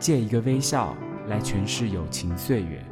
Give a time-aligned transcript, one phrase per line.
[0.00, 0.96] 借一个微笑
[1.28, 2.82] 来诠释友情岁月，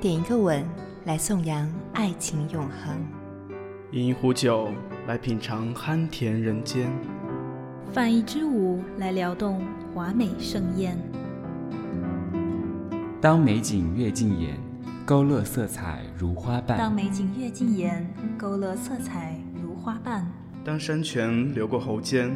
[0.00, 0.64] 点一个吻
[1.04, 2.96] 来颂扬爱情永恒，
[3.90, 4.68] 饮一壶酒
[5.08, 6.88] 来品尝酣甜人间，
[7.92, 9.60] 泛一支舞来撩动
[9.92, 10.96] 华美盛宴。
[13.20, 14.56] 当美景越近眼，
[15.04, 18.08] 勾勒色彩如花瓣；当美景越近眼，
[18.38, 20.22] 勾勒色彩如花瓣；
[20.64, 22.32] 当山泉流过喉间，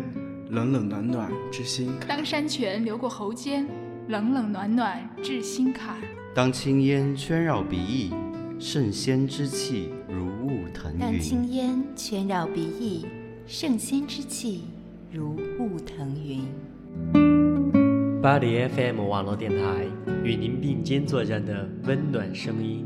[0.48, 3.68] 冷冷暖暖之心；当山泉流过喉间，
[4.10, 5.94] 冷冷暖暖至心坎；
[6.34, 8.10] 当青烟圈绕鼻翼，
[8.58, 13.06] 圣仙之气如雾腾云；当青烟圈绕鼻翼，
[13.46, 14.64] 圣仙之气
[15.12, 16.42] 如雾腾云。
[18.20, 19.86] 巴黎 FM 网络电台
[20.24, 22.84] 与您并肩作战的温暖声音。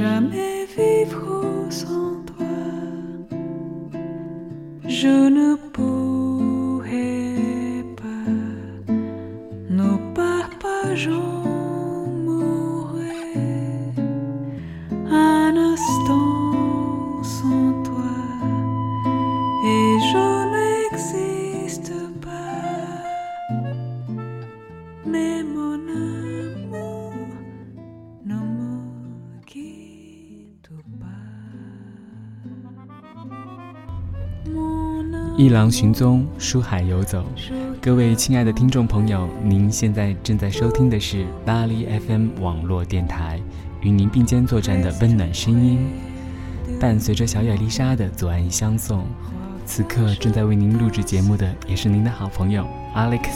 [0.00, 0.49] jamais.
[35.50, 37.24] 一郎寻踪，书海游走。
[37.82, 43.40] 各位亲爱的听众朋友，您现在正在收听的是巴黎 FM 网络电台，
[43.80, 45.88] 与您并肩作战的温暖声音。
[46.78, 49.04] 伴随着小野丽莎的左岸相送，
[49.66, 53.30] 此刻正在为您录制节目的也是您的好朋友 Alex。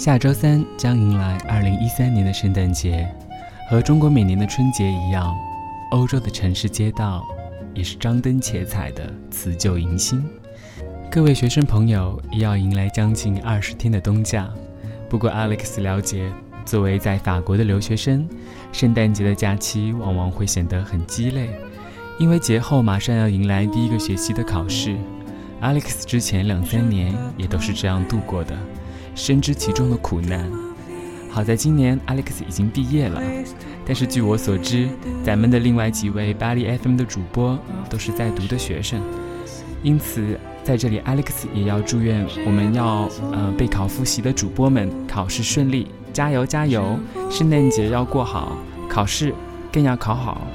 [0.00, 3.06] 下周三将迎来二零一三年的圣诞节，
[3.68, 5.36] 和中国每年的春节一样，
[5.90, 7.22] 欧洲的城市街道
[7.74, 10.24] 也是张灯结彩的辞旧迎新。
[11.10, 14.48] 各位学生朋友也要迎来将近二十天的冬假。
[15.06, 16.32] 不过，Alex 了解，
[16.64, 18.26] 作为在法国的留学生，
[18.72, 21.50] 圣诞节的假期往往会显得很鸡肋，
[22.18, 24.96] 因为节后马上要迎来第一个学期的考试。
[25.60, 28.56] Alex 之前两三年也都是这样度过的。
[29.14, 30.50] 深知其中的苦难。
[31.30, 33.22] 好在今年 Alex 已经毕业了，
[33.86, 34.88] 但是据我所知，
[35.22, 37.56] 咱们的另外几位巴黎 FM 的主播
[37.88, 39.00] 都是在读的学生，
[39.82, 46.98] 因此在这里 Alex 也要祝愿我们要呃备考复习的主播们考试顺利，加油加油！
[47.30, 49.32] 圣诞节要过好，考试
[49.70, 50.46] 更要考好。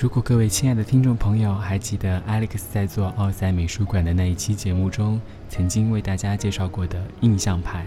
[0.00, 7.84] 如果各位亲爱的听众朋友还记得 Alex 在做奥赛美术馆的那一期节目中，曾经为大家介绍过的印象派，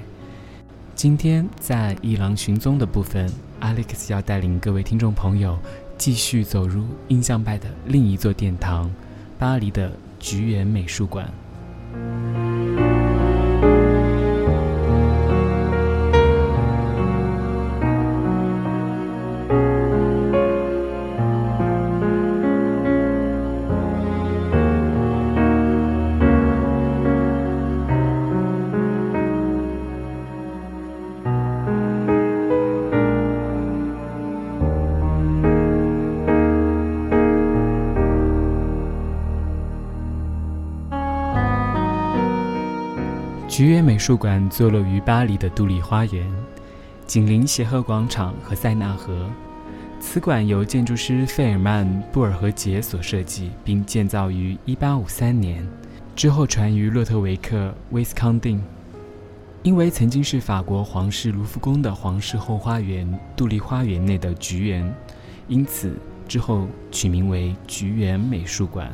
[0.94, 3.32] 今天在一郎寻踪的部分
[3.62, 5.58] ，Alex 要带领各位听众朋友
[5.98, 8.92] 继续走入印象派的另一座殿堂——
[9.40, 11.32] 巴黎的菊园美术馆。
[44.02, 46.28] 术馆坐落于巴黎的杜丽花园，
[47.06, 49.30] 紧邻协和广场和塞纳河。
[50.00, 55.70] 此馆由建筑师费尔曼·布尔和杰所设计，并建造于1853年，
[56.16, 58.60] 之后传于洛特维克威斯康定。
[59.62, 63.08] 因为曾经是法国皇室卢浮宫的皇室后花园——
[63.38, 64.92] 杜丽花园内的菊园，
[65.48, 65.96] 因此
[66.28, 68.92] 之后取名为菊园美术馆。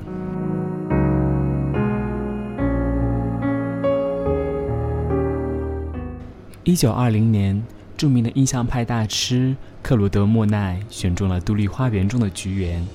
[6.68, 7.64] 一九二零年，
[7.96, 12.86] 著名的印象派大师克罗德·莫奈选中了杜丽花园中的菊园，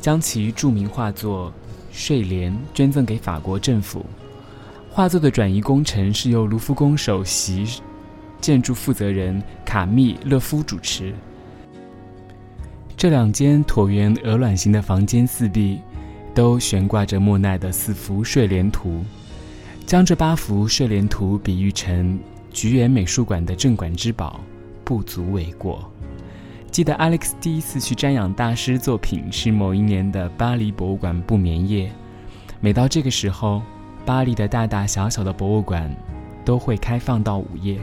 [0.00, 1.50] 将其著名画作
[1.90, 4.06] 《睡莲》捐赠给法国政府。
[4.88, 7.80] 画作的转移工程是由卢浮宫首席
[8.40, 11.12] 建筑负责人卡密勒夫主持。
[12.96, 15.80] 这两间椭圆鹅卵形的房间四壁，
[16.32, 19.04] 都悬挂着莫奈的四幅睡莲图，
[19.84, 22.16] 将这八幅睡莲图比喻成。
[22.52, 24.40] 菊园美术馆的镇馆之宝，
[24.84, 25.90] 不足为过。
[26.70, 31.90] 记得 Alex 第一次去瞻仰大师作品是某一年的巴黎博物馆不眠夜。
[32.60, 33.62] 每到这个时候，
[34.04, 35.90] 巴黎的大大小小的博物馆
[36.44, 37.78] 都会开放到午夜，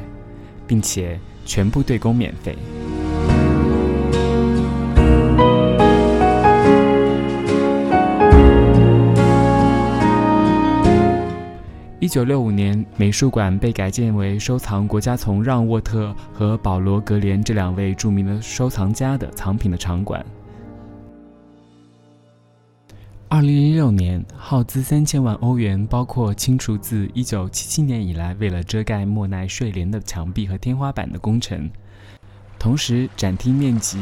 [0.67, 2.56] 并且全部对公免费。
[12.05, 20.23] 一九六五年，美术馆被改建为收藏国家从让·沃特和保罗·格连这两位著名的收藏家的藏品的场馆。
[23.27, 31.67] 二零零六年，耗资三千万欧元，包括清除自一九七七年以来为了遮盖莫奈睡莲的墙壁和天花板的工程，
[32.59, 33.97] 同时展厅面积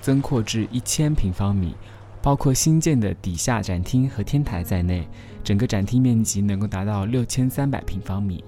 [0.00, 1.76] 增扩至一千平方米。
[2.20, 5.06] 包括新建的底下展厅和天台在内，
[5.42, 8.44] 整个展厅面积能够达到六千三百平方米。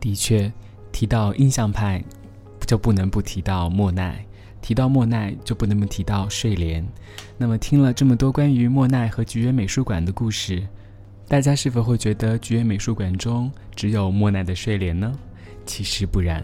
[0.00, 0.52] 的确，
[0.90, 2.02] 提到印象派，
[2.66, 4.14] 就不能不提到莫奈；
[4.60, 6.84] 提到莫奈，就不能不提到睡莲。
[7.36, 10.66] 那么，听了这么多关于莫奈和菊园美术馆的故事。
[11.28, 15.12] 大家是否会觉得菊园美术馆中只有莫奈的睡莲呢？
[15.68, 16.42] 其实不然。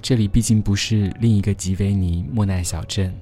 [0.00, 3.12] 这里毕竟不是另一个吉维尼莫奈小镇。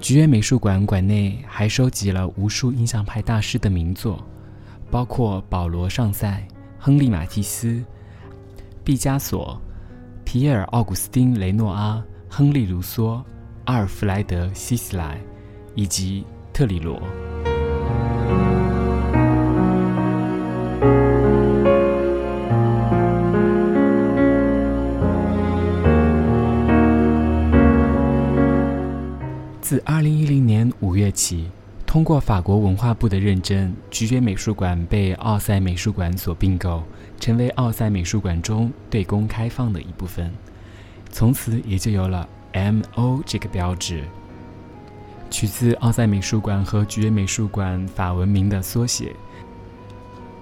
[0.00, 4.24] 菊园美术馆馆内还收集了无数印象派大师的名作，
[4.90, 6.46] 包括保罗·尚塞、
[6.78, 7.84] 亨利·马蒂斯、
[8.82, 9.60] 毕加索、
[10.24, 13.22] 皮埃尔·奥古斯丁·雷诺阿、亨利·卢梭、
[13.64, 15.18] 阿尔弗莱德·西斯莱
[15.74, 17.02] 以及特里罗。
[29.74, 31.50] 自2010年5月起，
[31.84, 36.84] 通过法国文化部的认证，菊园美术馆被奥赛美术馆所并购，
[37.18, 40.30] 成为奥赛美术馆中对公开放的一部分。
[41.10, 44.04] 从此也就有了 M.O 这个标志，
[45.28, 49.12] 取自奥赛美术馆和菊园美术馆法文名的缩写。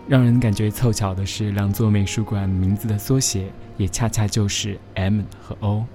[0.06, 5.86] 让人感觉凑巧的是，两座美术馆名字的缩写也恰恰就是 M 和 O。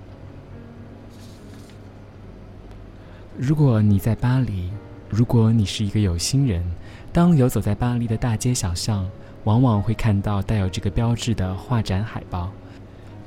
[3.40, 4.72] 如果你在巴黎，
[5.12, 6.64] 如果你是一个有心人，
[7.14, 9.08] 当游走在巴黎的大街小巷，
[9.44, 12.50] 往往会看到带有这个标志的画展海报，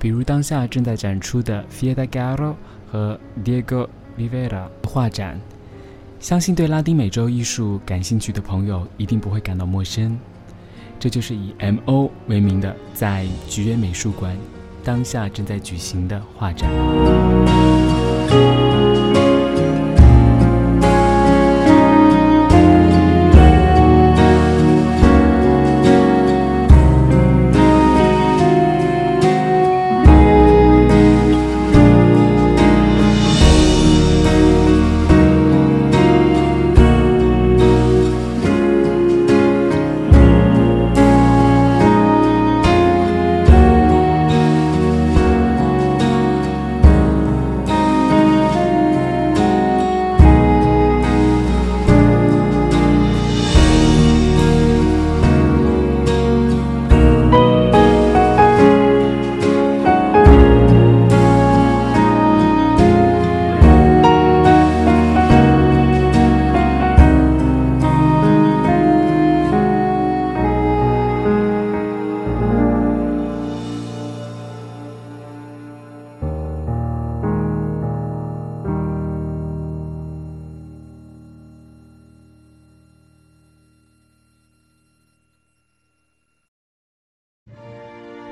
[0.00, 2.54] 比如当下正在展出的 Fiat Gallo
[2.90, 3.86] 和 Diego
[4.18, 5.40] Rivera 画展。
[6.18, 10.18] 相信对拉丁美洲艺术感兴趣的朋友一定不会感到陌生。
[10.98, 14.36] 这就是以 M.O 为名的，在菊园美术馆
[14.82, 16.68] 当下正在举行的画展。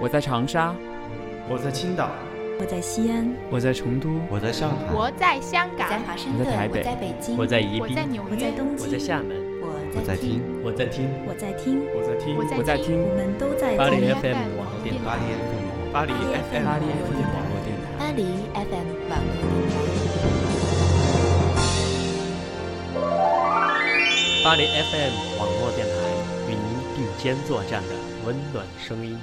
[0.08, 0.74] 我在长沙。
[1.50, 2.08] 我在青岛。
[2.58, 3.30] 我在西安。
[3.50, 4.08] 我在成都。
[4.30, 4.76] 我在上海。
[4.88, 5.86] 我在香港。
[6.38, 6.82] 我在台北。
[7.36, 7.94] 我在宜宾。
[8.24, 8.86] 我在东京。
[8.86, 9.36] 我在厦门。
[9.92, 10.40] 我在听。
[10.64, 11.10] 我在听。
[11.28, 11.84] 我在听。
[11.92, 12.00] 我
[12.64, 13.04] 在听。
[13.04, 13.76] 我们都在听。
[13.76, 15.04] 八零 fm 网络电台。
[15.92, 16.88] 八零 fm 网络
[17.60, 17.92] 电台。
[18.00, 18.08] 八
[24.56, 26.00] 零 fm 网络电台。
[26.48, 27.92] 与您并肩作战的
[28.24, 29.20] 温暖声音。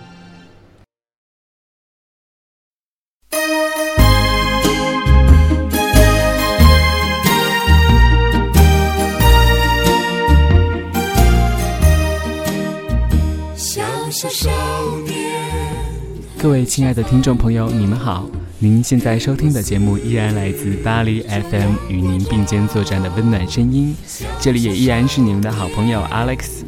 [16.45, 18.29] 各位亲爱的听众朋友，你们好！
[18.59, 23.95] 您现在收听的节目依然来自巴黎 FM，与您并肩作战的温暖声音。
[24.39, 26.61] 这里也依然是你们的好朋友 Alex。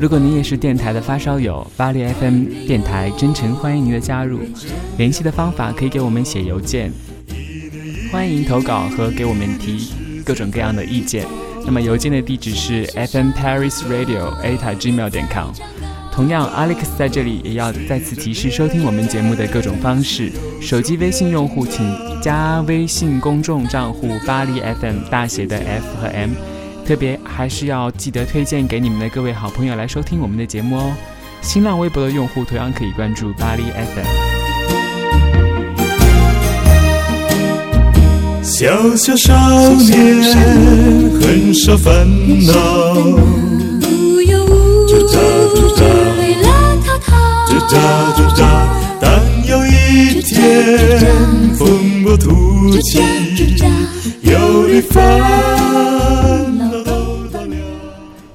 [0.00, 4.38] 如果您也是电台的发烧友，巴黎 FM 电台真诚欢迎您的加入。
[4.96, 6.92] 联系的方法可以给我们写邮件，
[8.12, 9.88] 欢迎投稿和给我们提
[10.24, 11.26] 各种各样的意见。
[11.66, 15.79] 那么邮件的地址是 fmparisradio@gmail.com。
[16.20, 21.82] 同样，Alex 在这里也要再次提示收听我们节目的各种方式，手机微信用户请
[22.20, 26.32] 加微信公众账户巴黎 FM 大写的 F 和 M。
[26.84, 30.92] 特别还是要记得推荐给你们的各位好朋友来收听我们的节目哦。
[31.40, 34.04] 新浪微博的用户同样可以关注巴黎 FM。
[38.42, 39.32] 小小少
[39.72, 40.22] 年，
[41.18, 42.06] 很少烦
[42.46, 42.50] 恼。
[47.50, 48.46] 就喳就喳，
[49.00, 49.10] 当
[49.44, 53.00] 有一天风波突起，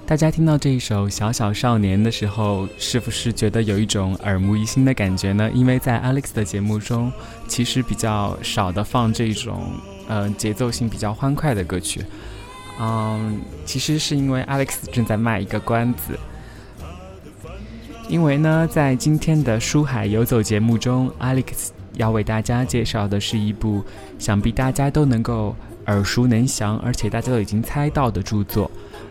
[0.05, 5.49] 大家听到这一首《小小少年》的时候，是不是觉得有一种耳目一新的感觉呢？
[5.53, 7.09] 因为在 Alex 的节目中，
[7.47, 9.71] 其实比较少的放这种
[10.09, 12.01] 嗯节奏性比较欢快的歌曲。
[12.81, 16.19] 嗯，其实是因为 Alex 正在卖一个关子。
[18.07, 23.83] 因为呢，在今天的书海游走节目中，Alex 要为大家介绍的是一部
[24.19, 25.55] 想必大家都能够
[25.87, 28.69] 耳熟能详，而且大家都已经猜到的著作，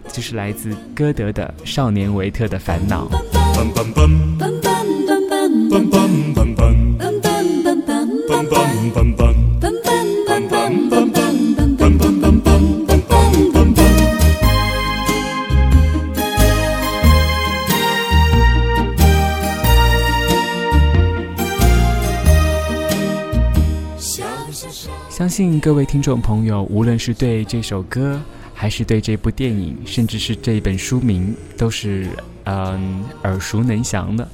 [0.08, 3.08] 就是来自歌德的少年维特的烦恼。
[25.34, 28.22] 相信各位听众朋友，无论是对这首歌，
[28.54, 32.06] 还是对这部电影，甚至是这本书名，都是
[32.44, 34.28] 嗯耳熟能详的。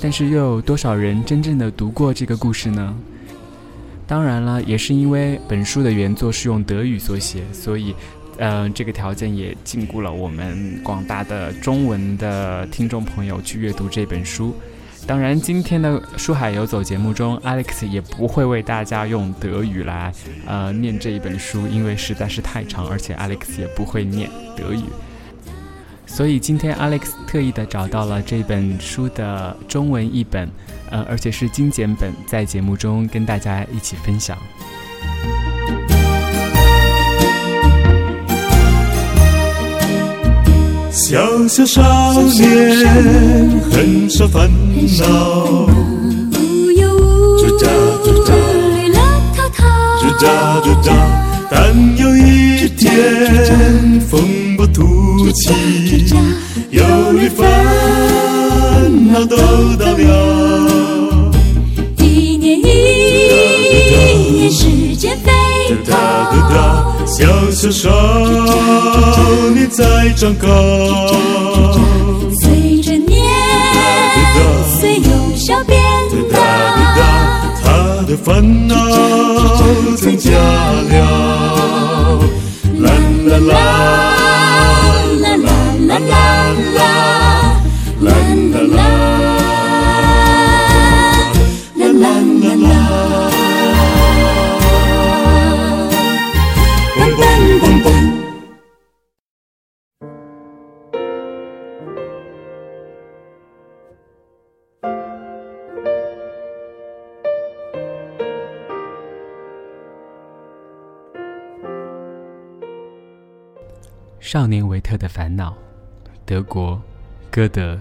[0.00, 2.96] 但是又有多少人真正的读过这个故事呢？
[4.06, 7.92] 当然了，也是因为本书的原作是用德语所写，所以，
[8.38, 14.54] 呃，这个条件也禁锢了我们广大的中文的听众朋友去阅读这本书。
[15.06, 20.12] 当然，今天的书海游走节目中，Alex 也不会为大家用德语来
[20.44, 24.82] 呃念这一本书，因为实在是太长，而且 Alex 也不会念德语。
[26.06, 30.48] 所以今天 Alex 特意的找到了这本书的中文译本，
[30.90, 34.36] 呃，而且是精简本，在节目中跟大家一起分享。
[40.96, 41.82] 小小少
[42.22, 44.50] 年，很少烦
[44.98, 45.06] 恼，
[46.40, 47.46] 无忧无虑，
[48.94, 48.98] 邋
[49.36, 49.60] 遢遢，
[50.00, 50.88] 吱喳。
[51.50, 51.54] 但
[51.98, 55.52] 有一天，风波突起，
[56.70, 57.44] 忧虑烦
[59.12, 59.36] 恼都
[59.76, 61.30] 到了。
[61.98, 62.62] 一年一
[64.38, 65.30] 年，时间飞
[65.84, 67.92] 跑，，小小少
[69.54, 70.46] 年在长高。
[72.40, 73.24] 随着年
[74.80, 75.80] 岁有小变
[76.32, 76.36] 大，
[77.62, 78.74] 他的烦恼
[79.96, 82.18] 增加了。
[82.78, 82.90] 啦
[83.26, 83.54] 啦啦，
[85.22, 86.12] 啦啦啦啦啦，
[86.74, 87.45] 啦
[114.26, 115.56] 少年维特的烦恼，
[116.24, 116.82] 德国，
[117.30, 117.78] 歌德。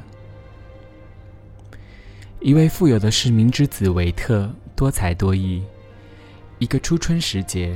[2.40, 5.64] 一位富有的市民之子维特多才多艺。
[6.60, 7.75] 一个初春时节，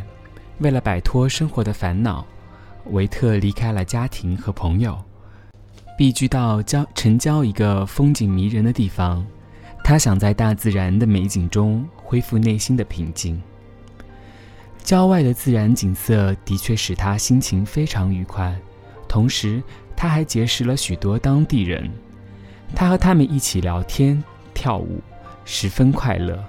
[0.60, 2.24] 为了摆脱生活的烦恼，
[2.92, 4.96] 维特离开了家庭和朋友，
[5.98, 9.26] 避居到郊城郊一个风景迷人的地方。
[9.84, 13.42] 他想在大自然的美景中恢复内心的平静。
[14.84, 18.56] 郊外的自然景色的确使他心情非常愉快，
[19.08, 19.62] 同时
[19.96, 21.90] 他还结识了许多当地人。
[22.76, 25.02] 他和他们一起聊天、跳舞，
[25.46, 26.44] 十分快乐。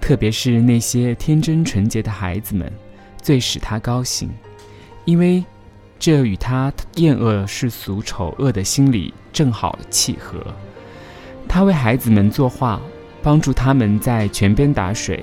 [0.00, 2.72] 特别是那些天真纯洁的孩子们，
[3.20, 4.30] 最使他高兴，
[5.04, 5.44] 因为
[5.98, 10.42] 这与他厌恶世俗丑恶的心理正好契合。
[11.46, 12.80] 他为孩子们作画，
[13.22, 15.22] 帮助他们在泉边打水，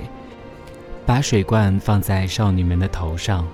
[1.07, 3.47] 把水罐放在少女们的头上。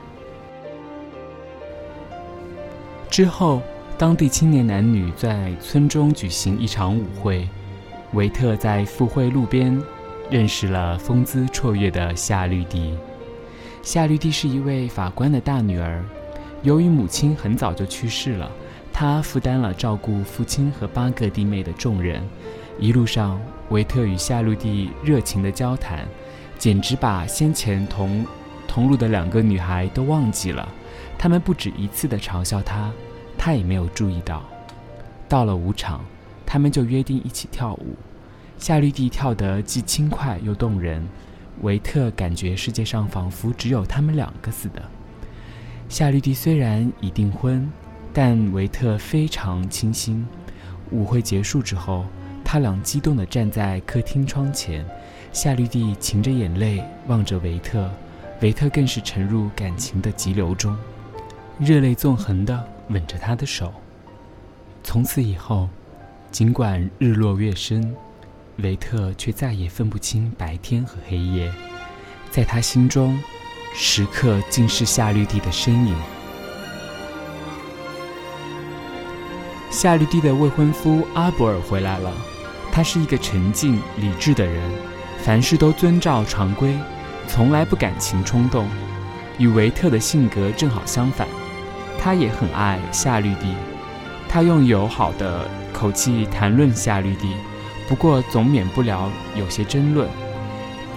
[3.12, 3.62] 之后，
[3.96, 7.48] 当地青年男女在村中举行一场舞会，
[8.14, 9.80] 维特在赴会路边
[10.32, 12.98] 认识了风姿绰约的夏绿蒂。
[13.84, 16.04] 夏绿蒂是一位法官的大女儿，
[16.64, 18.50] 由于母亲很早就去世了，
[18.92, 22.20] 她负担了照顾父亲和八个弟妹的重任。
[22.80, 23.40] 一路上，
[23.70, 26.08] 维特与夏绿蒂热情的交谈，
[26.64, 28.26] 简直把先前同
[28.66, 30.66] 同路的两个女孩都忘记了。
[31.18, 32.90] 他们不止一次的嘲笑他，
[33.38, 34.42] 他也没有注意到。
[35.28, 36.00] 到了舞场，
[36.46, 37.98] 他们就约定一起跳舞。
[38.58, 41.06] 夏绿蒂跳得既轻快又动人，
[41.64, 44.82] 维特感觉世界上仿佛只有他们两个似的。
[45.90, 47.70] 夏绿蒂虽然已订婚，
[48.14, 50.26] 但维特非常倾心。
[50.92, 52.06] 舞会结束之后。
[52.46, 54.86] 他俩激动地站在客厅窗前，
[55.34, 57.90] 夏绿蒂噙着眼泪望着维特，
[58.42, 60.78] 维特更是沉入感情的急流中，
[61.58, 63.74] 热泪纵横的吻着她的手。
[64.84, 65.68] 从此以后，
[66.30, 67.96] 尽管日落月深，
[68.58, 71.52] 维特却再也分不清白天和黑夜，
[72.30, 73.20] 在他心中，
[73.74, 75.96] 时刻尽是夏绿蒂的身影。
[79.72, 82.14] 夏绿蒂的未婚夫阿伯尔回来了。
[82.72, 84.72] 他是一个沉静理智的人，
[85.24, 86.78] 凡事都遵照常规，
[87.30, 88.68] 从来不感情冲动。
[89.38, 91.26] 与维特的性格正好相反，
[91.98, 93.56] 他也很爱夏绿蒂。
[94.28, 97.36] 他用友好的口气谈论夏绿蒂，
[97.88, 100.10] 不过总免不了有些争论。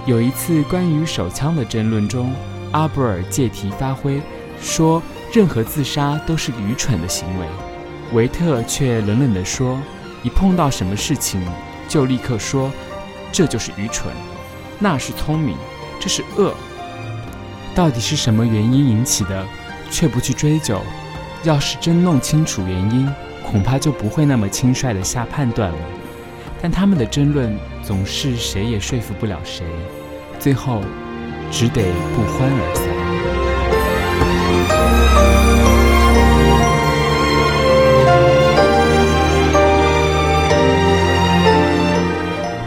[0.07, 2.35] 有一次关于手枪的争论中，
[2.73, 4.21] 阿布尔借题发挥，
[4.61, 5.01] 说
[5.33, 7.47] 任何自杀都是愚蠢的行为。
[8.12, 9.79] 维特却冷冷地说。
[10.23, 11.41] 一碰到什么事情，
[11.87, 12.69] 就立刻说，
[13.37, 14.14] 这就是愚蠢，
[14.79, 15.59] 那是聪明，
[16.01, 16.55] 这是恶。
[17.75, 19.46] 到底是什么原因引起的，
[19.90, 20.81] 却不去追究。
[21.42, 23.07] 要是真弄清楚原因，
[23.44, 25.79] 恐怕就不会那么轻率的下判断了。
[26.62, 29.66] 但他们的争论总是谁也说服不了谁，
[30.38, 30.81] 最后
[31.51, 31.83] 只得
[32.14, 32.95] 不欢而散。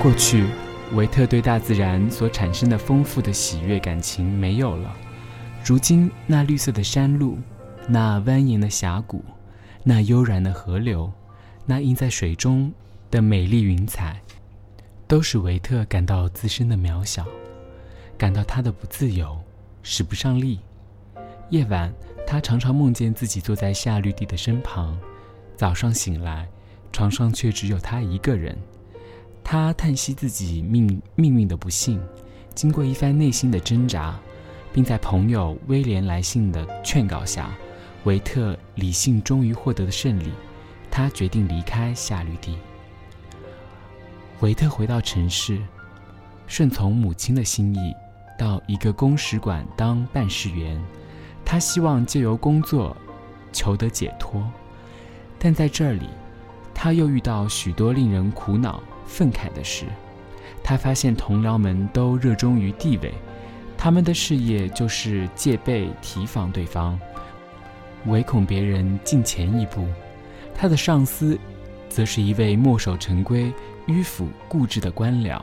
[0.10, 0.44] 过去，
[0.96, 4.92] 维特对大自然所产生的丰富的喜悦感情没有了。
[5.64, 7.38] 如今，那绿色的山路，
[7.88, 9.24] 那蜿蜒的峡谷，
[9.84, 11.14] 那悠然的河流，
[11.64, 12.74] 那映在水中
[13.12, 14.20] 的美丽云彩，
[15.08, 17.24] 都使维特感到自身的渺小，
[18.18, 19.40] 感到他的不自由，
[19.84, 20.60] 使不上力。
[21.52, 21.94] 夜晚，
[22.26, 24.98] 他常常梦见自己坐在夏绿蒂的身旁；
[25.56, 26.50] 早上醒来，
[26.92, 28.58] 床上却只有他一个人。
[29.52, 32.00] 他叹息自己命命运的不幸，
[32.54, 34.16] 经过一番内心的挣扎，
[34.72, 37.50] 并在朋友威廉来信的劝告下，
[38.04, 40.32] 维特理性终于获得了胜利。
[40.92, 42.60] 他决定离开夏绿蒂。
[44.42, 45.60] 维特回到城市，
[46.46, 47.92] 顺从母亲的心意，
[48.38, 50.80] 到一个公使馆当办事员。
[51.44, 52.96] 他希望借由工作
[53.52, 54.48] 求得解脱，
[55.40, 56.08] 但在这里，
[56.72, 58.80] 他又遇到许多令人苦恼。
[59.10, 59.86] 愤慨的是，
[60.64, 63.12] 他发现同僚们都热衷于地位，
[63.76, 66.98] 他们的事业就是戒备提防对方，
[68.06, 69.86] 唯恐别人进前一步。
[70.56, 71.38] 他的上司，
[71.90, 73.52] 则是一位墨守成规、
[73.88, 75.42] 迂腐固执的官僚。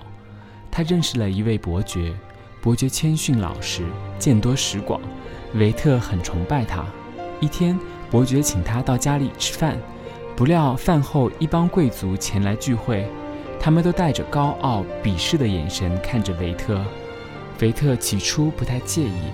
[0.70, 2.14] 他认识了一位伯爵，
[2.62, 3.84] 伯爵谦逊老实，
[4.18, 5.00] 见多识广，
[5.54, 6.84] 维特很崇拜他。
[7.40, 7.78] 一天，
[8.10, 9.76] 伯爵请他到家里吃饭，
[10.36, 13.06] 不料饭后一帮贵族前来聚会。
[13.58, 16.84] 他们都带着高傲、鄙视的眼神看着维特。
[17.60, 19.30] 维特起初不太介意，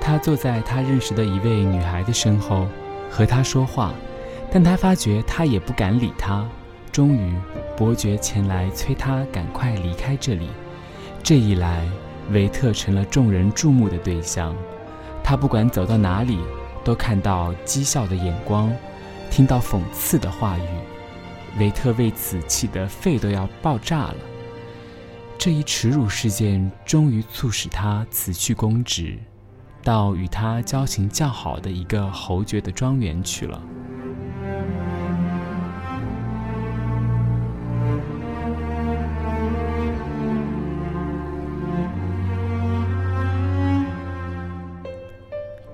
[0.00, 2.66] 他坐在他认识的一位女孩的身后，
[3.10, 3.92] 和她说话，
[4.50, 6.48] 但他发觉她也不敢理他。
[6.90, 7.34] 终于，
[7.76, 10.48] 伯爵前来催他赶快离开这里。
[11.22, 11.86] 这一来，
[12.30, 14.56] 维特成了众人注目的对象。
[15.22, 16.38] 他不管走到哪里，
[16.82, 18.72] 都看到讥笑的眼光，
[19.30, 20.93] 听到讽刺的话语。
[21.58, 24.16] 维特为此气得肺都要爆炸了。
[25.38, 29.18] 这一耻辱事件终于促使他辞去公职，
[29.82, 33.62] 到与他交情较好的一个侯爵的庄园去了。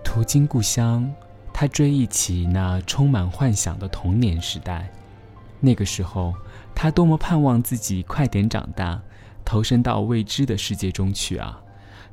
[0.03, 1.09] 途经故乡，
[1.53, 4.90] 他追忆起那充满幻想的童年时代。
[5.61, 6.35] 那个时候，
[6.75, 9.01] 他多么盼望自己快点长大，
[9.44, 11.61] 投身到未知的世界中去啊！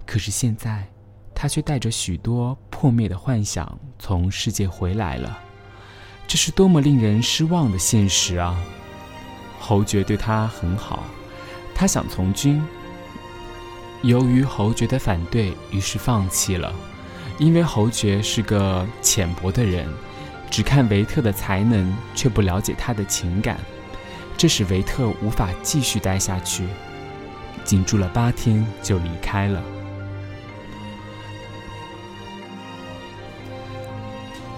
[0.05, 0.87] 可是现在，
[1.33, 5.39] 他却带着许多破灭的幻想从世界回来了。
[6.27, 8.57] 这是多么令人失望的现实啊！
[9.59, 11.03] 侯爵对他很好，
[11.73, 12.61] 他想从军。
[14.03, 16.73] 由于侯爵的反对，于是放弃了。
[17.39, 19.87] 因为侯爵是个浅薄的人。
[20.49, 23.57] 只看维特的才能，却不了解他的情感，
[24.35, 26.67] 这使维特无法继续待下去。
[27.63, 29.61] 仅住了八天就离开了。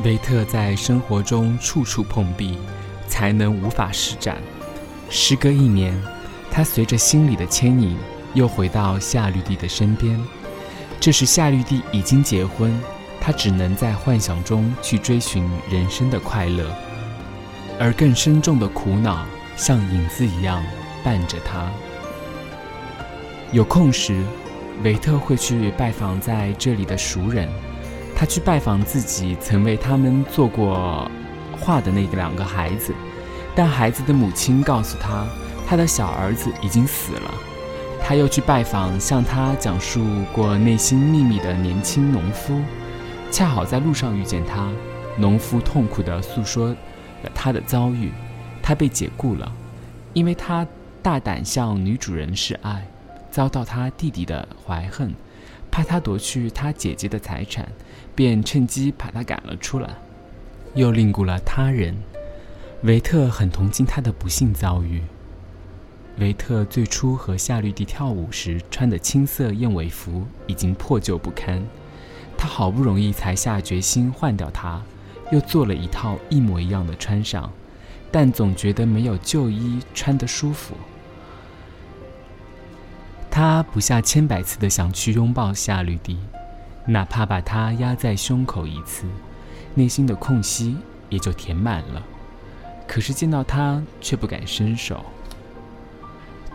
[0.03, 2.57] 维特在生活中处处碰壁，
[3.07, 4.37] 才能无法施展。
[5.09, 5.93] 时隔一年，
[6.51, 7.97] 他随着心里的牵引，
[8.35, 10.17] 又回到夏绿蒂的身边。
[10.99, 12.79] 这时，夏绿蒂已经结婚。
[13.21, 16.65] 他只能在幻想中去追寻人生的快乐，
[17.79, 20.63] 而更深重的苦恼像影子一样
[21.03, 21.69] 伴着他。
[23.51, 24.23] 有空时，
[24.83, 27.49] 维特会去拜访在这里的熟人。
[28.15, 31.09] 他去拜访自己曾为他们做过
[31.57, 32.93] 画的那个两个孩子，
[33.55, 35.25] 但孩子的母亲告诉他，
[35.65, 37.33] 他的小儿子已经死了。
[38.03, 42.61] 他又去拜访向他讲述过内心秘密的年轻农夫。
[43.31, 44.71] 恰好在路上遇见他，
[45.17, 48.11] 农夫痛苦地诉说了他的遭遇。
[48.61, 49.51] 他被解雇了，
[50.13, 50.67] 因为他
[51.01, 52.85] 大胆向女主人示爱，
[53.31, 55.13] 遭到他弟弟的怀恨，
[55.71, 57.67] 怕他夺去他姐姐的财产，
[58.13, 59.89] 便趁机把他赶了出来，
[60.75, 61.95] 又另雇了他人。
[62.83, 65.01] 维特很同情他的不幸遭遇。
[66.17, 71.63] 维特最初和夏绿蒂跳舞时穿的青色燕尾服已经破旧不堪。
[72.41, 74.81] 他好不容易才下决心换掉它，
[75.29, 77.51] 又做了一套一模一样的穿上，
[78.09, 80.73] 但总觉得没有旧衣穿得舒服。
[83.29, 86.17] 他不下千百次的想去拥抱夏绿蒂，
[86.85, 89.03] 哪怕把她压在胸口一次，
[89.75, 90.77] 内心的空隙
[91.09, 92.01] 也就填满了。
[92.87, 95.03] 可是见到她却不敢伸手。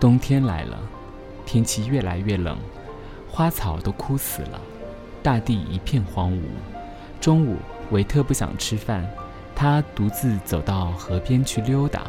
[0.01, 0.79] 冬天来了，
[1.45, 2.57] 天气越来越冷，
[3.31, 4.61] 花草都枯死了。
[5.25, 6.41] 大地一片荒芜。
[7.19, 7.57] 中午，
[7.91, 9.09] 维特不想吃饭，
[9.57, 12.03] 他独自走到河边去溜达，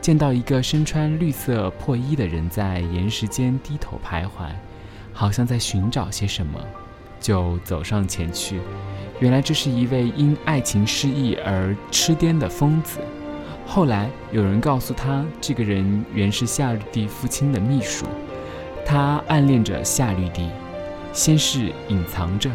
[0.00, 4.52] 见到一个身穿绿色破衣的人在岩石间低头徘徊，
[5.12, 6.60] 好像在寻找些什么，
[7.18, 8.60] 就走上前去。
[9.18, 13.00] 原来这是一位因爱情失意而痴癫的疯子。
[13.66, 18.06] 后来有人告诉他，这个人原是夏绿蒂父亲的秘书，
[18.86, 20.48] 他暗恋着夏绿蒂。
[21.12, 22.50] 先是隐藏着，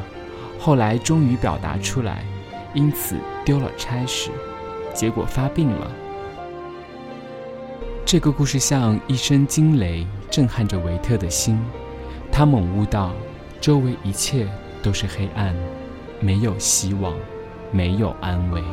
[0.60, 2.26] 后来终于表达出来，
[2.74, 3.16] 因此
[3.46, 4.32] 丢了差事，
[4.94, 5.92] 结果发病了。
[8.04, 11.60] 这个故事像一声惊雷，震撼着维特的心。
[12.32, 13.14] 他猛悟到，
[13.62, 14.48] 周围一切
[14.82, 15.56] 都是黑暗，
[16.20, 17.14] 没有希望，
[17.72, 18.64] 没有安慰。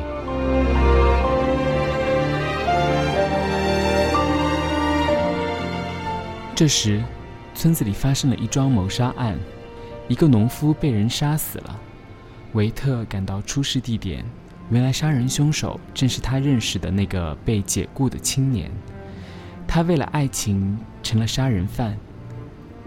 [6.55, 7.03] 这时，
[7.53, 9.37] 村子里发生了一桩谋杀案。
[10.07, 11.79] 一个农夫被人杀死了，
[12.53, 14.23] 维特赶到出事地点，
[14.69, 18.69] 原来杀人凶手正是他认识的那个被解雇的青年。
[19.67, 21.97] 他为了爱情成了杀人犯，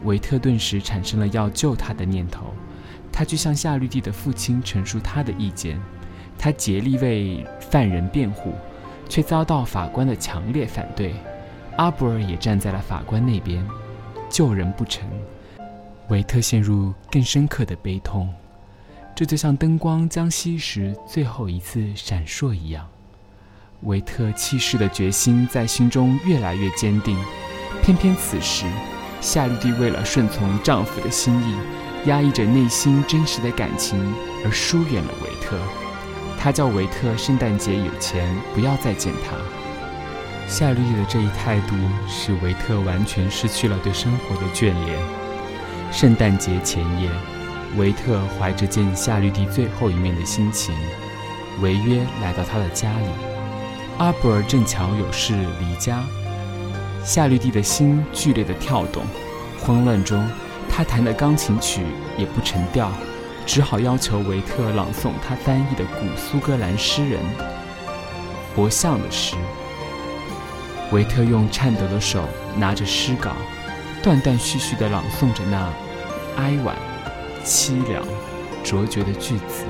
[0.04, 2.54] 维特顿时产生了要救他的念头。
[3.10, 5.80] 他去向夏绿蒂的父亲陈述他的意见，
[6.38, 8.52] 他竭力为犯人辩护，
[9.08, 11.14] 却遭到法官的强烈反对。
[11.76, 13.66] 阿布尔也站在了法官那边，
[14.30, 15.08] 救人不成。
[16.08, 18.32] 维特陷入更深刻的悲痛，
[19.14, 22.88] 这就像灯光将熄时最后一次闪烁一样。
[23.82, 27.16] 维特弃世的决心在心中越来越坚定，
[27.82, 28.64] 偏偏此时，
[29.20, 33.98] 夏绿蒂为了顺从丈夫的心意，压抑着内心真实的感情
[34.44, 35.58] 而疏远了维特。
[36.38, 39.36] 她叫维特圣诞节以前不要再见她。
[40.48, 41.76] 夏绿蒂的这一态度
[42.08, 45.17] 使维特完全失去了对生活的眷恋。
[45.90, 47.08] 圣诞节前夜，
[47.76, 50.74] 维特怀着见夏绿蒂最后一面的心情，
[51.60, 53.06] 违约来到他的家里。
[53.96, 56.04] 阿布尔正巧有事离家，
[57.02, 59.02] 夏绿蒂的心剧烈的跳动，
[59.60, 60.28] 慌乱中，
[60.70, 61.82] 他弹的钢琴曲
[62.16, 62.92] 也不成调，
[63.46, 67.18] 只好要求维特朗诵他翻译的古苏格兰诗人
[68.54, 69.34] 伯相的诗。
[70.92, 72.22] 维特用颤抖的手
[72.56, 73.32] 拿着诗稿，
[74.08, 75.70] 断断续续地朗诵着那
[76.38, 76.74] 哀婉、
[77.44, 78.02] 凄凉、
[78.64, 79.66] 卓绝的句子。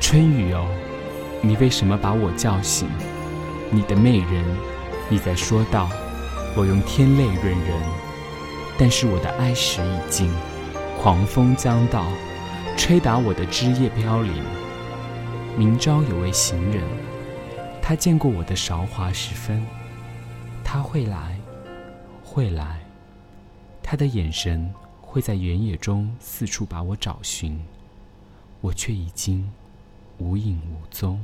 [0.00, 0.66] 春雨哦，
[1.40, 2.88] 你为什么把我叫醒？
[3.70, 4.44] 你的媚人，
[5.08, 5.88] 你在说道
[6.58, 7.80] ：“我用天泪润人。”
[8.76, 10.32] 但是我的哀时已尽，
[11.00, 12.06] 狂风将到，
[12.76, 14.42] 吹打我的枝叶飘零。
[15.56, 16.82] 明朝有位行人。
[17.80, 19.64] 他见过我的韶华时分，
[20.72, 21.36] 他会来，
[22.22, 22.80] 会来，
[23.82, 27.60] 他的眼神会在原野中四处把我找寻，
[28.60, 29.50] 我却已经
[30.18, 31.20] 无影无踪。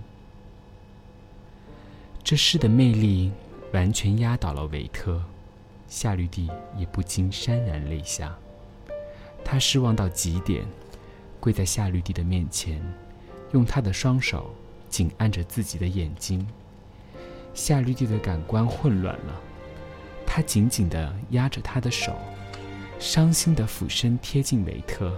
[2.25, 3.31] 这诗的魅力
[3.73, 5.23] 完全压倒了维特，
[5.87, 8.37] 夏绿蒂也不禁潸然泪下。
[9.45, 10.67] 他失望到极点，
[11.39, 12.83] 跪在夏绿蒂的面前，
[13.53, 14.53] 用他的双手。
[14.89, 16.45] 紧按着自己的眼睛，
[17.57, 19.35] 夏绿蒂的感官混乱了。
[20.27, 22.15] 她紧紧地压着他的手，
[22.99, 25.13] 伤心地俯身贴近维特，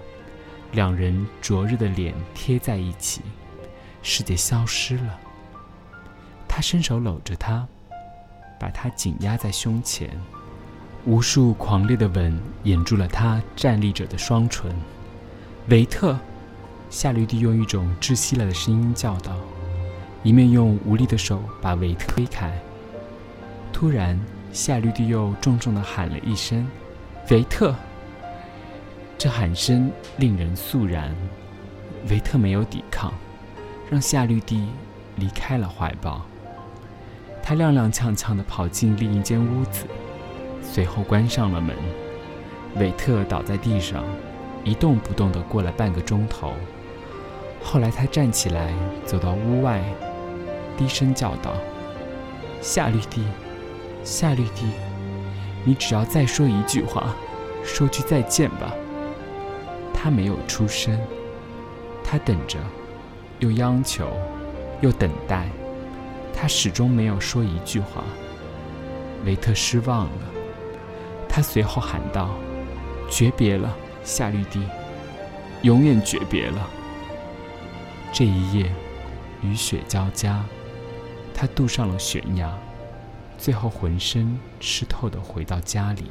[0.73, 3.23] 两人灼热的脸贴在一起，
[4.03, 5.19] 世界消失了。
[6.47, 7.67] 他伸手搂着她，
[8.59, 10.09] 把她紧压在胸前，
[11.05, 14.73] 无数狂烈的吻掩住了他站立着的双唇。
[15.69, 16.17] 维特，
[16.89, 19.37] 夏绿蒂用一种窒息了的声音叫道。
[20.23, 22.53] 一面用无力的手把维特推开。
[23.73, 24.19] 突然，
[24.53, 26.67] 夏绿蒂又重重地喊了一声
[27.31, 27.75] ：“维特！”
[29.17, 31.15] 这喊声令人肃然。
[32.09, 33.13] 维特没有抵抗，
[33.91, 34.69] 让夏绿蒂
[35.17, 36.23] 离开了怀抱。
[37.43, 39.85] 他踉踉跄跄地跑进另一间屋子，
[40.63, 41.75] 随后关上了门。
[42.77, 44.05] 维特倒在地上，
[44.65, 46.53] 一动不动地过了半个钟头。
[47.63, 48.73] 后来，他站起来，
[49.05, 49.83] 走到屋外。
[50.79, 51.53] 低声叫道
[52.63, 53.25] ：“夏绿蒂，
[54.05, 54.65] 夏绿蒂，
[55.65, 57.15] 你只要再说一句话，
[57.65, 58.73] 说句再见吧。”
[59.93, 60.97] 他没有出声，
[62.05, 62.61] 他等着，
[63.41, 64.07] 又央求，
[64.81, 65.49] 又等待，
[66.33, 68.05] 他始终没有说一句话。
[69.25, 70.23] 维特失望了，
[71.29, 72.31] 他随后喊道
[73.11, 74.63] ：“诀别了，夏绿蒂，
[75.63, 76.71] 永远诀别了。”
[78.15, 78.73] 这一夜，
[79.43, 80.45] 雨雪交加。
[81.41, 82.53] 他渡上了悬崖，
[83.39, 86.11] 最后浑身湿透的回到家里。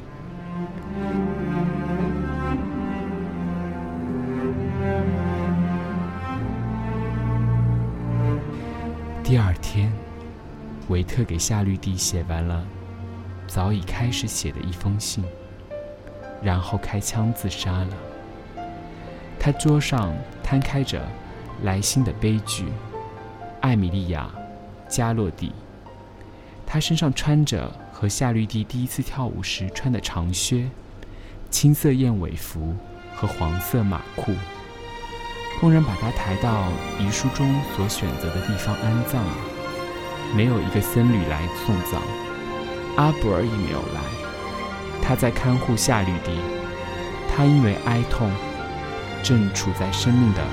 [9.21, 9.91] 第二天，
[10.87, 12.65] 维特给夏绿蒂写完了
[13.47, 15.25] 早已开始写的一封信，
[16.41, 17.89] 然后开枪自杀了。
[19.37, 21.05] 他桌上摊开着
[21.63, 22.63] 莱辛的悲剧，
[23.59, 24.29] 《艾米莉亚》。
[24.89, 25.51] 加洛蒂，
[26.65, 30.69] 他身上穿着和夏绿蒂第一次跳舞时穿的长靴、
[31.49, 32.75] 青色燕尾服
[33.15, 34.33] 和黄色马裤。
[35.59, 36.67] 工人把他抬到
[36.99, 39.33] 遗书中所选择的地方安葬了，
[40.35, 41.99] 没有一个僧侣来送葬，
[42.95, 44.01] 阿布尔也没有来。
[45.01, 46.31] 他在看护夏绿蒂，
[47.33, 48.29] 他因为哀痛，
[49.23, 50.43] 正处在生命的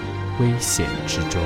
[0.41, 1.43] 危险之中。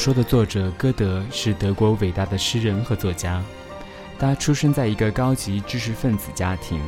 [0.00, 3.44] 说的作者歌德是德国伟大的诗人和作家。
[4.18, 6.80] 他出生在一个高级知识分子家庭，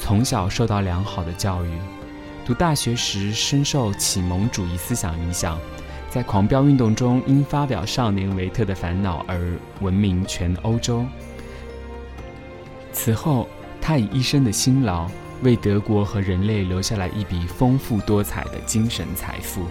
[0.00, 1.70] 从小受到良好的教育。
[2.44, 5.60] 读大学时深受启蒙主义思想影响，
[6.10, 11.06] 在狂飙运动中因发表《少年维特的烦恼》而闻名全欧洲。
[12.92, 13.46] 此后，
[13.80, 15.08] 他以一生的辛劳
[15.42, 19.62] 为德国和人类留下了一笔丰富多彩的精神财富。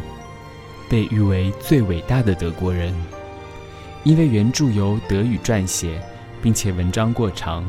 [0.89, 2.91] 被誉为最伟大的德国人，
[4.03, 6.01] 因为原著由德语撰写，
[6.41, 7.63] 并且文章过长，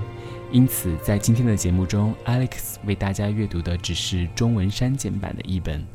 [0.51, 5.87] 因此在今天的节目中，Alex 为大家阅读的只是中文删减版的译本。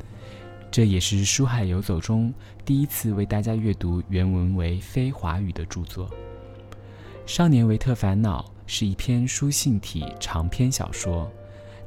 [0.70, 2.32] 这也是书海游走中
[2.64, 6.08] 第一次为大家阅读原文为非华语的著作。
[7.26, 11.28] 《少年维特烦恼》是一篇书信体长篇小说，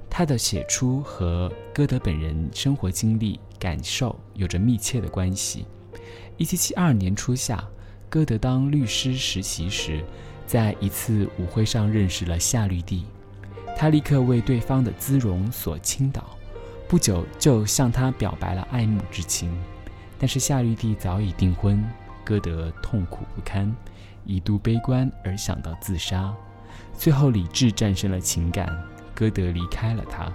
[0.10, 5.65] 它的写出和歌德本人生活经历感受有着密切的关系。
[6.38, 7.62] 一七七二年初夏，
[8.10, 10.04] 歌德当律师实习时，
[10.48, 13.06] 在一次舞会上认识了夏绿蒂，
[13.78, 16.24] 他立刻为对方的姿容所倾倒，
[16.88, 19.56] 不久就向她表白了爱慕之情。
[20.17, 21.84] 但是夏绿蒂早已订婚，
[22.24, 23.76] 歌德痛苦不堪，
[24.26, 26.34] 一度悲观而想到自杀，
[26.98, 28.67] 最后理智战胜了情感，
[29.13, 30.32] 歌德离开了他。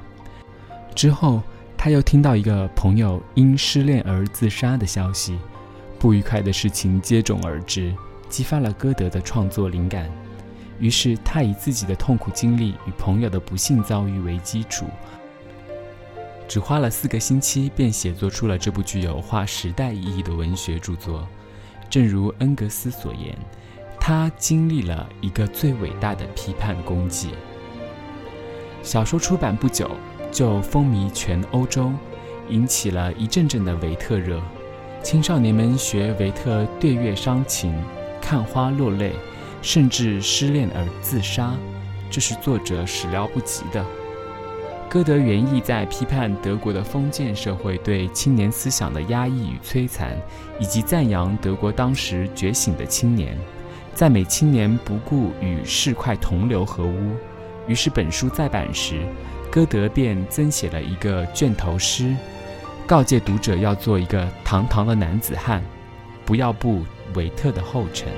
[0.94, 1.42] 之后，
[1.84, 5.38] 他又听到一个朋友因失恋而自杀的消息。
[5.98, 7.94] 不愉快的事情接踵而至，
[8.26, 10.10] 激发了歌德的创作灵感。
[10.78, 14.86] 于是，他以自己的痛苦经历与朋友的不幸遭遇为基础，
[16.48, 21.28] 只花了四个星期便写作出了这部具有划时代意义的文学著作。
[21.90, 23.36] 正如恩格斯所言，
[24.00, 27.32] 他经历了一个最伟大的批判功绩。
[28.82, 29.90] 小说出版不久，
[30.34, 31.92] 就风靡全欧洲，
[32.48, 34.42] 引起了一阵阵的维特热。
[35.00, 37.72] 青少年们学维特对月伤情，
[38.20, 39.12] 看花落泪，
[39.62, 41.52] 甚至失恋而自杀，
[42.10, 43.86] 这是作者始料不及的。
[44.88, 50.16] 歌德原意在批判德国的封建社会对青年思想的压抑与摧残，
[50.58, 53.38] 以及赞扬德国当时觉醒的青年，
[53.94, 57.12] 赞美青年不顾与市侩同流合污。
[57.68, 59.00] 于是本书再版时，
[59.54, 62.12] 歌德便增写了一个卷头诗。
[62.88, 65.62] 告诫读者要做一个堂堂的男子汉，
[66.24, 68.08] 不要步维特的后尘。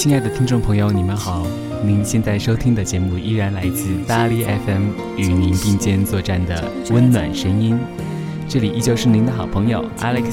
[0.00, 1.46] 亲爱的听众朋友，你们好！
[1.84, 7.78] 您现在收听的节目依然来自巴黎 FM，与您并肩作战的温暖声音。
[8.48, 10.32] 这里依旧是您的好朋友 Alex。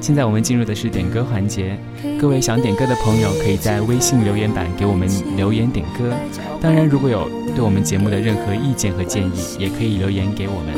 [0.00, 1.78] 现在我们进入的是点歌环节，
[2.20, 6.12] 各位想点歌的朋友可以在微信留言板给我们留言点歌。
[6.60, 10.74] 当然，如果有对我们节目的任何意见和建议，也可以留言给我们。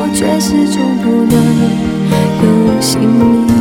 [0.00, 1.36] 我却始终不能
[2.40, 3.57] 有姓名。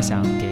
[0.00, 0.48] 想给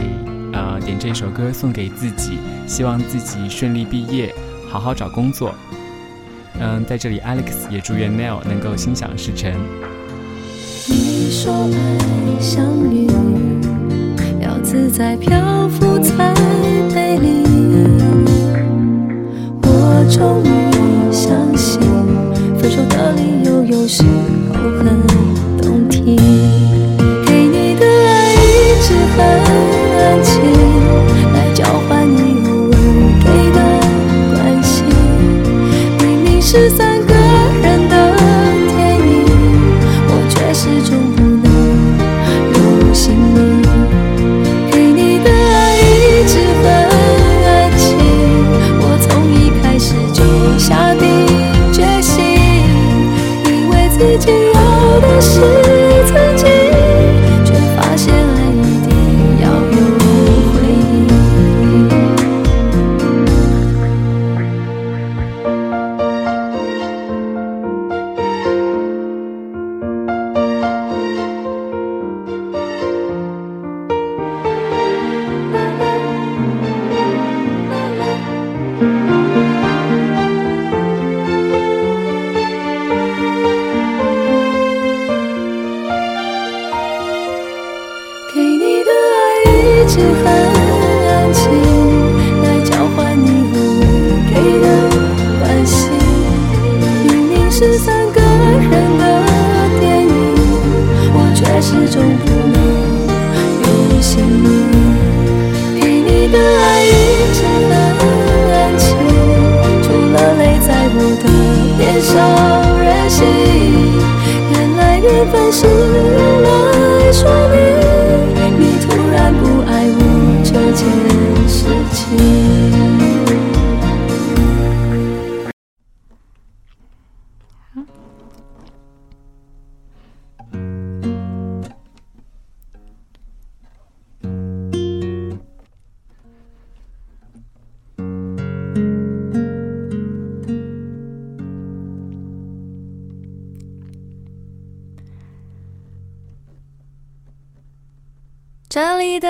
[0.53, 4.35] 呃点这首歌送给自己，希望自己顺利毕业，
[4.69, 5.55] 好好找工作。
[6.61, 9.53] 嗯，在这里 Alex 也祝愿 Neil 能够心想事成。
[10.89, 13.07] 你说爱像云，
[14.41, 16.35] 要自在漂浮才
[16.95, 17.45] 美丽。
[19.63, 21.81] 我终于相信，
[22.59, 24.03] 分手的理由有时
[24.49, 25.18] 候很
[29.19, 29.25] 很
[29.99, 30.88] 安静，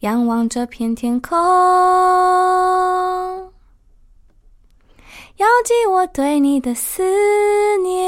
[0.00, 1.36] 仰望这片天空，
[5.38, 7.02] 遥寄我对你的思
[7.82, 7.98] 念。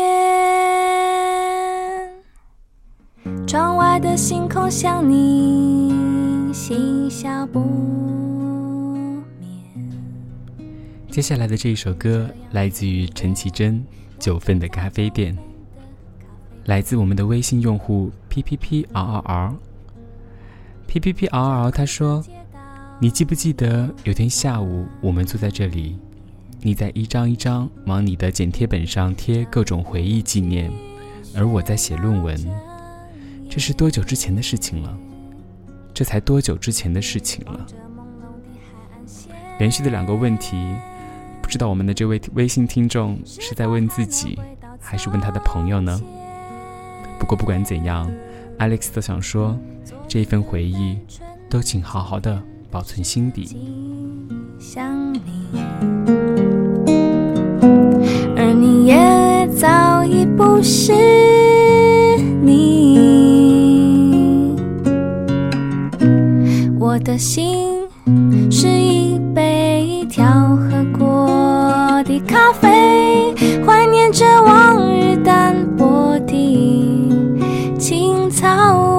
[3.44, 9.20] 窗外的星空像你，嬉笑不眠。
[11.10, 13.84] 接下来的这一首歌来自于陈绮贞
[14.24, 15.36] 《九份的咖啡店》，
[16.66, 19.52] 来自我们的微信用户 p p p r r r。
[20.90, 22.20] P P P R R，他说
[22.98, 25.96] ：“你记不记得有天下午我们坐在这里，
[26.62, 30.68] 你在一张一张往你的剪贴本上贴各种回忆纪念，
[31.36, 32.36] 而我在写论文。
[33.48, 34.98] 这是多久之前的事情了？
[35.94, 37.64] 这才多久之前的事情了？”
[39.60, 40.56] 连续的两个问题，
[41.40, 44.36] 不知道我们的这位微信听众是在问自己，
[44.80, 46.02] 还是问他的朋友呢？
[47.16, 48.10] 不过不管怎样
[48.58, 49.56] ，Alex 都想说。
[50.12, 50.98] 这份回忆
[51.48, 53.56] 都请好好的保存心底。
[54.58, 55.20] 想你
[58.36, 60.92] 而你也早已不是
[62.42, 62.98] 你。
[66.76, 67.88] 我的心
[68.50, 73.32] 是一杯调和过的咖啡
[73.64, 78.89] 怀念着往日淡薄的青草。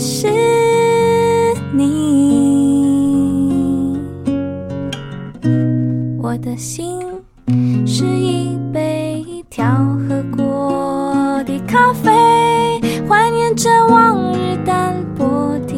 [0.00, 0.28] 是
[1.72, 1.88] 你
[6.22, 7.00] 我的心
[7.84, 9.66] 是一杯调
[10.08, 15.74] 和过的咖啡怀念着往日淡薄的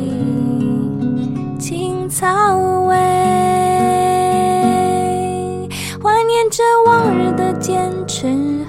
[1.59, 2.59] 青草
[2.89, 2.95] 味
[6.03, 8.27] 怀念着往日的坚持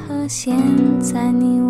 [0.07, 0.55] 和现
[1.01, 1.60] 在你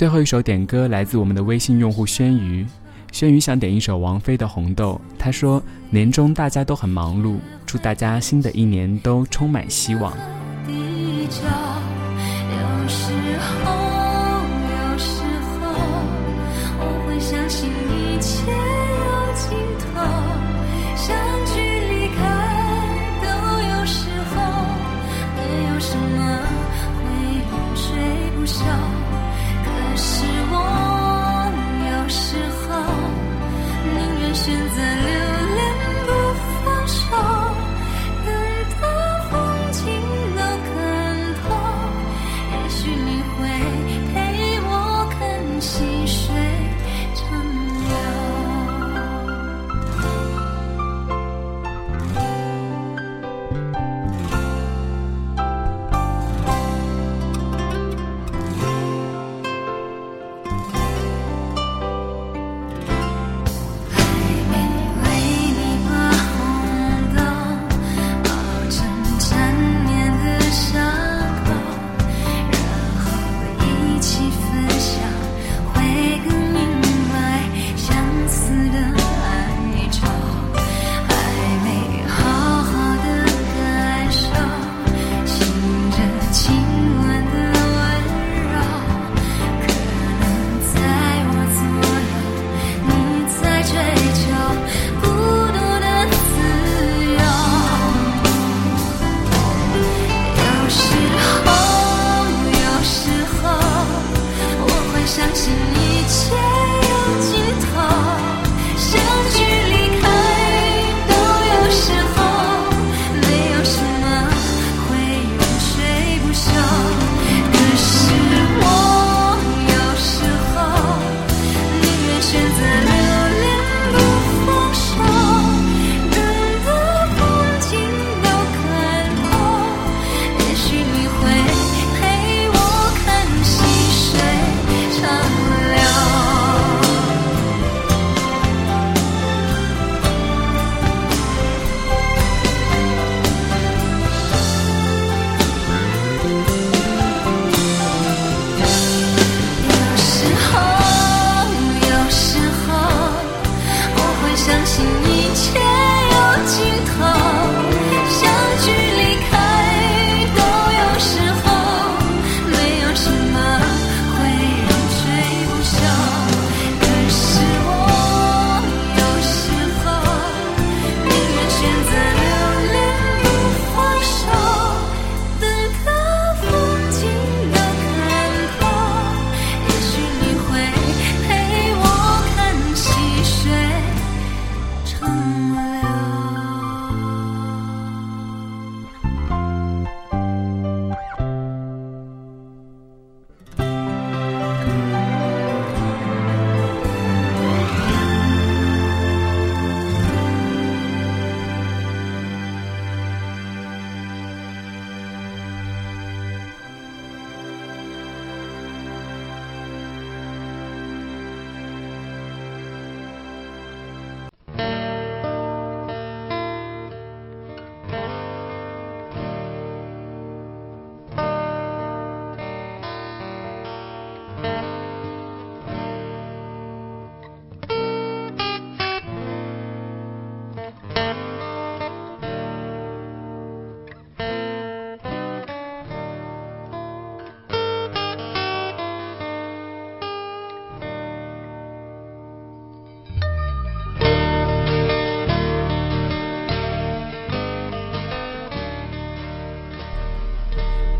[0.00, 2.66] 最后一首点歌来自我们的微信用户轩鱼
[3.12, 7.36] 轩鱼想点一首王菲的红豆他说年终大家都很忙碌
[7.66, 10.10] 祝大家新的一年都充满希望。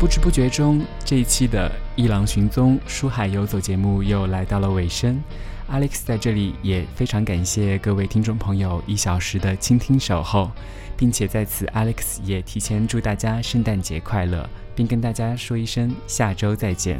[0.01, 5.21] 不知不觉中，这一期的《一郎寻踪书海游走》节目又来到了尾声。
[5.71, 10.49] Alex 在这里也非常感谢各位听众朋友一小时的倾听守候，
[10.97, 16.99] 并且在此，Alex 也提前祝大家圣诞节快乐，并跟大家说一声下周再见。